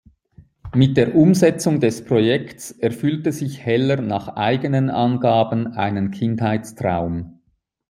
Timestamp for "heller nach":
3.63-4.29